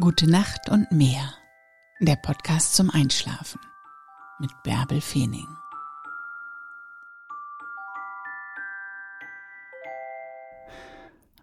[0.00, 1.34] Gute Nacht und mehr.
[2.00, 3.60] Der Podcast zum Einschlafen
[4.38, 5.46] mit Bärbel Feening.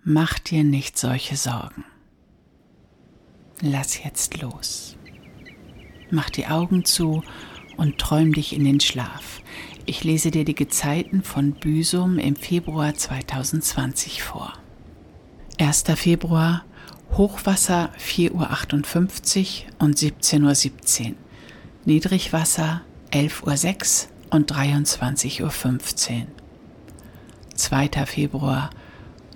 [0.03, 1.85] Mach dir nicht solche Sorgen.
[3.61, 4.97] Lass jetzt los.
[6.09, 7.23] Mach die Augen zu
[7.77, 9.43] und träum dich in den Schlaf.
[9.85, 14.53] Ich lese dir die Gezeiten von Büsum im Februar 2020 vor.
[15.59, 15.83] 1.
[15.95, 16.65] Februar
[17.19, 18.49] Hochwasser 4.58 Uhr
[19.79, 21.15] und 17.17 Uhr.
[21.83, 26.27] Niedrigwasser 11.06 Uhr und 23.15 Uhr.
[27.55, 27.89] 2.
[28.05, 28.69] Februar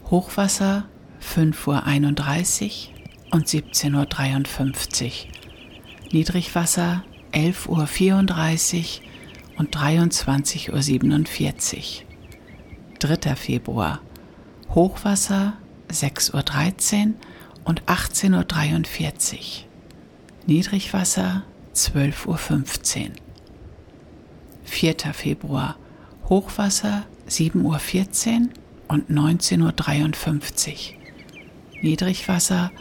[0.10, 0.86] Hochwasser
[1.22, 2.94] 5.31 Uhr
[3.32, 5.12] und 17.53 Uhr.
[6.14, 7.04] Niedrigwasser
[7.34, 12.06] 11.34 Uhr und 23.47 Uhr.
[13.00, 13.36] 3.
[13.36, 14.00] Februar
[14.74, 15.58] Hochwasser
[15.92, 17.14] 6.13 Uhr
[17.64, 19.40] und 18.43 Uhr.
[20.46, 21.44] Niedrigwasser
[21.74, 23.12] 12.15 Uhr.
[24.66, 24.96] 4.
[25.14, 25.78] Februar
[26.30, 28.50] Hochwasser 7.14 Uhr
[28.88, 31.04] und 19.53 Uhr.
[31.82, 32.72] Niedrigwasser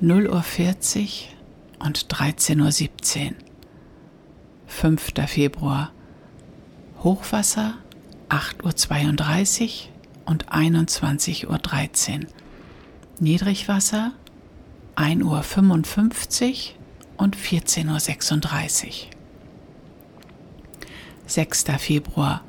[0.00, 3.34] 0.40 Uhr und 13.17 Uhr.
[4.66, 5.12] 5.
[5.26, 5.92] Februar
[7.02, 7.74] Hochwasser
[8.28, 9.92] 8.32 Uhr
[10.24, 12.26] und 21.13 Uhr.
[13.20, 14.12] Niedrigwasser
[14.96, 16.56] 1.55 Uhr
[17.16, 18.92] und 14.36 Uhr.
[21.26, 21.64] 6.
[21.78, 22.42] Februar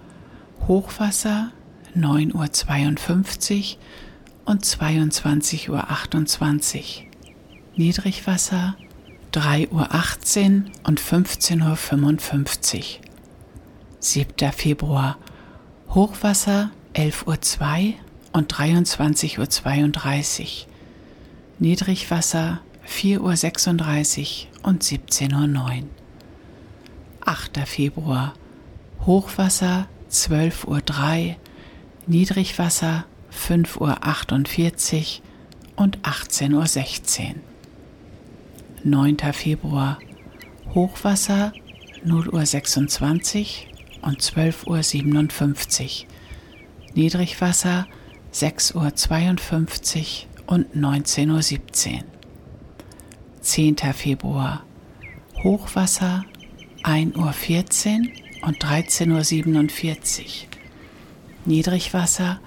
[0.68, 1.52] Hochwasser
[1.96, 3.80] 9.52 Uhr
[4.46, 7.06] und 22.28 Uhr.
[7.76, 8.76] Niedrigwasser
[9.32, 12.84] 3.18 Uhr und 15.55 Uhr.
[14.00, 14.52] 7.
[14.52, 15.18] Februar
[15.90, 17.94] Hochwasser 11.02 Uhr
[18.34, 20.73] und 23.32 Uhr.
[21.60, 25.90] Niedrigwasser 4.36 Uhr und 17.09 Uhr.
[27.26, 27.60] 8.
[27.66, 28.34] Februar
[29.06, 30.66] Hochwasser 12.03
[31.30, 31.36] Uhr,
[32.08, 37.36] Niedrigwasser 5.48 Uhr und 18.16 Uhr.
[38.84, 39.18] 9.
[39.34, 40.00] Februar
[40.74, 41.54] Hochwasser
[42.06, 43.68] 0.26
[44.02, 46.08] Uhr und 12.57 Uhr.
[46.96, 47.88] Niedrigwasser
[48.34, 52.04] 6.52 Uhr und 19.17 Uhr.
[53.42, 53.76] 10.
[53.94, 54.64] Februar
[55.44, 56.24] Hochwasser
[56.84, 60.28] 1.14 Uhr und 13.47 Uhr.
[61.46, 62.40] Niedrigwasser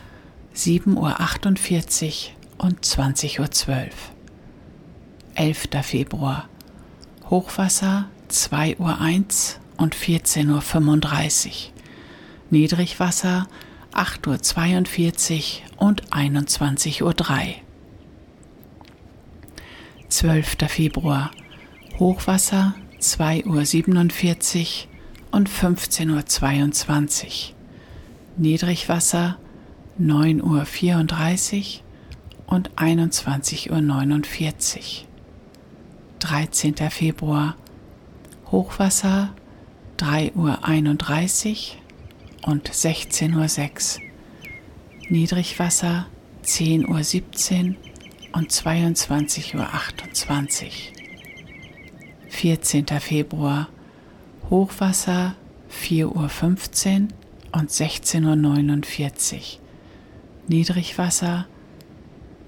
[0.54, 3.88] 7.48 Uhr und 20.12 Uhr.
[5.34, 5.68] 11.
[5.82, 6.48] Februar
[7.28, 11.52] Hochwasser 2.01 Uhr und 14.35 Uhr.
[12.50, 13.48] Niedrigwasser
[13.92, 17.65] 8.42 Uhr und 21.03 Uhr.
[20.08, 20.56] 12.
[20.68, 21.30] Februar
[21.98, 24.88] Hochwasser 2.47 Uhr
[25.32, 27.30] und 15.22 Uhr.
[28.36, 29.38] Niedrigwasser
[30.00, 31.80] 9.34
[32.46, 35.06] Uhr und 21.49 Uhr.
[36.20, 36.74] 13.
[36.90, 37.56] Februar
[38.50, 39.34] Hochwasser
[39.98, 41.72] 3.31
[42.44, 44.02] Uhr und 16.06 Uhr.
[45.08, 46.06] Niedrigwasser
[46.44, 47.76] 10.17 Uhr
[48.36, 50.70] und 22.28 Uhr.
[52.28, 52.86] 14.
[53.00, 53.68] Februar
[54.50, 55.36] Hochwasser
[55.72, 57.08] 4.15 Uhr
[57.58, 59.40] und 16.49 Uhr.
[60.48, 61.46] Niedrigwasser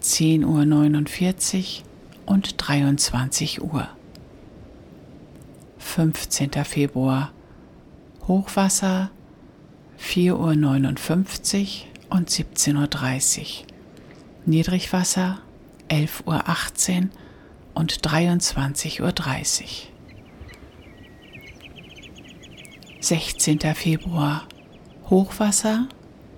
[0.03, 3.89] 10.49 Uhr und 23 Uhr.
[5.79, 6.51] 15.
[6.65, 7.33] Februar
[8.27, 9.11] Hochwasser
[9.99, 11.65] 4.59
[12.11, 13.67] Uhr und 17.30 Uhr.
[14.45, 15.39] Niedrigwasser
[15.89, 17.09] 11.18 Uhr
[17.75, 19.13] und 23.30 Uhr.
[23.01, 23.61] 16.
[23.75, 24.47] Februar
[25.09, 25.89] Hochwasser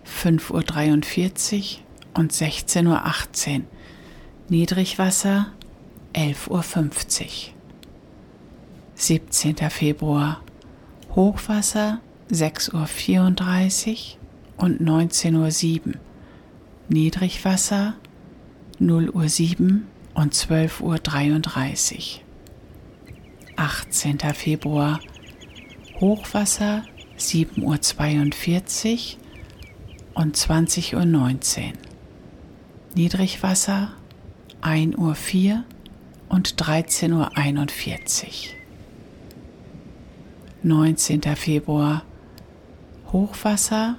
[0.07, 3.65] 5.43 Uhr und 16.18 Uhr.
[4.49, 5.47] Niedrigwasser
[6.15, 7.55] 11.50 Uhr.
[8.95, 9.57] 17.
[9.71, 10.43] Februar
[11.15, 12.01] Hochwasser
[12.31, 14.17] 6.34
[14.59, 15.95] Uhr und 19.07 Uhr.
[16.89, 17.95] Niedrigwasser
[18.81, 19.81] 0.07 Uhr
[20.15, 22.21] und 12.33 Uhr.
[23.57, 24.19] 18.
[24.35, 25.01] Februar
[26.01, 26.85] Hochwasser
[27.19, 31.73] 7.42 Uhr und 20.19 Uhr.
[32.95, 33.93] Niedrigwasser
[34.63, 35.65] 1.04 Uhr
[36.31, 38.61] und 13.41 Uhr.
[40.63, 41.23] 19.
[41.37, 42.03] Februar
[43.13, 43.97] Hochwasser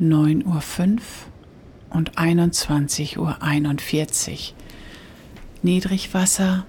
[0.00, 0.98] 9.05 Uhr
[1.90, 4.54] und 21.41 Uhr.
[5.62, 6.66] Niedrigwasser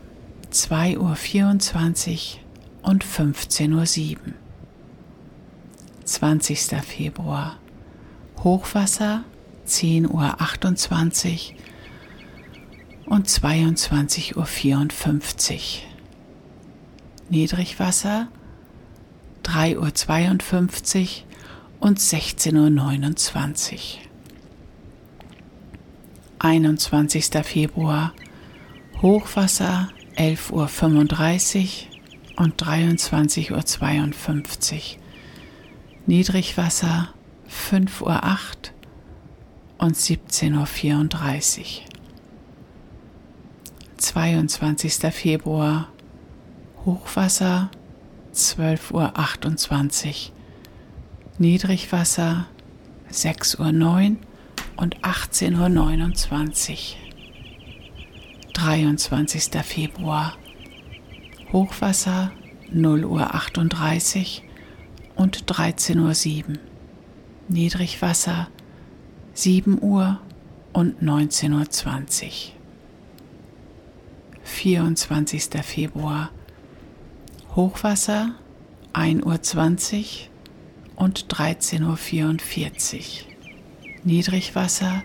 [0.52, 4.34] 2.24 Uhr und 15.07 Uhr.
[6.06, 6.60] 20.
[6.84, 7.58] Februar
[8.44, 9.24] Hochwasser
[9.68, 15.60] 10.28 Uhr und 22.54 Uhr.
[17.30, 18.28] Niedrigwasser
[19.44, 21.08] 3.52 Uhr
[21.80, 24.09] und 16.29 Uhr.
[26.40, 27.30] 21.
[27.44, 28.14] Februar
[29.02, 31.88] Hochwasser 11.35
[32.38, 34.80] Uhr und 23.52 Uhr.
[36.06, 37.10] Niedrigwasser
[37.50, 38.12] 5.08 Uhr
[39.80, 41.66] und 17.34 Uhr.
[43.98, 44.94] 22.
[45.14, 45.90] Februar
[46.86, 47.70] Hochwasser
[48.34, 50.14] 12.28 Uhr.
[51.38, 52.48] Niedrigwasser
[53.12, 54.18] 6.09 Uhr
[54.80, 56.78] und 18.29 Uhr.
[58.54, 59.62] 23.
[59.62, 60.38] Februar
[61.52, 62.32] Hochwasser
[62.72, 64.44] 0 Uhr 38
[65.16, 66.56] und 13.07 Uhr.
[67.50, 68.48] Niedrigwasser
[69.34, 70.22] 7 Uhr
[70.72, 72.32] und 19.20 Uhr.
[74.44, 75.44] 24.
[75.62, 76.30] Februar
[77.54, 78.36] Hochwasser
[78.94, 80.30] 1 Uhr 20
[80.96, 83.29] und 13.44 Uhr.
[84.04, 85.04] Niedrigwasser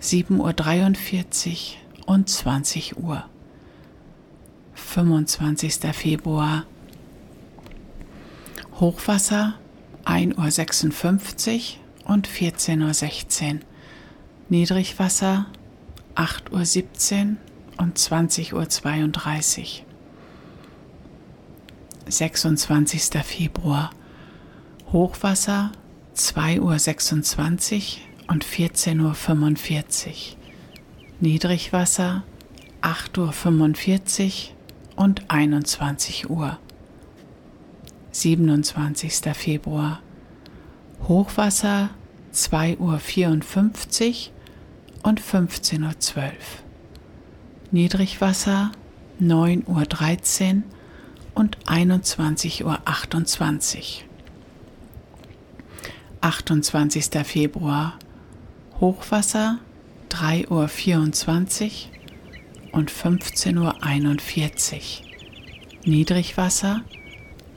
[0.00, 1.74] 7.43
[2.06, 3.24] Uhr und 20 Uhr.
[4.74, 5.74] 25.
[5.92, 6.64] Februar
[8.80, 9.54] Hochwasser
[10.04, 13.60] 1.56 Uhr und 14.16 Uhr.
[14.48, 15.46] Niedrigwasser
[16.14, 17.36] 8.17 Uhr
[17.78, 19.86] und 20.32 Uhr.
[22.08, 23.22] 26.
[23.24, 23.90] Februar
[24.92, 25.72] Hochwasser
[26.16, 29.14] 2.26 Uhr und 14.45 Uhr.
[31.20, 32.24] Niedrigwasser
[32.82, 34.50] 8.45
[34.96, 36.58] Uhr und 21 Uhr.
[38.10, 39.34] 27.
[39.34, 40.00] Februar
[41.08, 41.90] Hochwasser
[42.34, 43.00] 2.54 Uhr
[45.02, 46.32] und 15.12 Uhr.
[47.70, 48.72] Niedrigwasser
[49.20, 50.62] 9.13 Uhr
[51.34, 52.78] und 21.28 Uhr.
[56.22, 57.10] 28.
[57.24, 57.98] Februar
[58.80, 59.58] Hochwasser
[60.10, 61.70] 3.24 Uhr
[62.78, 63.74] und 15.41 Uhr.
[65.84, 66.82] Niedrigwasser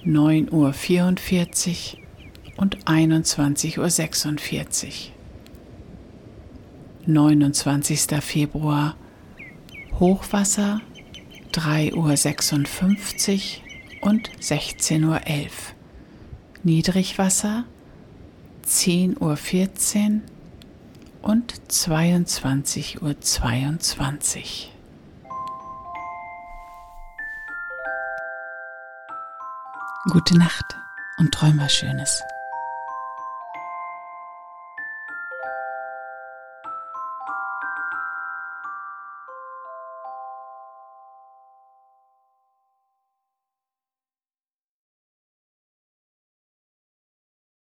[0.03, 1.99] 9.44 Uhr
[2.57, 5.11] und 21.46 Uhr.
[7.05, 8.23] 29.
[8.23, 8.95] Februar
[9.99, 10.81] Hochwasser
[11.53, 13.57] 3.56
[14.01, 15.19] Uhr und 16.11 Uhr.
[16.63, 17.65] Niedrigwasser
[18.65, 19.37] 10.14 Uhr
[21.21, 23.21] und 22.22 Uhr.
[23.21, 24.71] 22.
[30.11, 30.75] Gute Nacht
[31.17, 32.21] und träum was Schönes.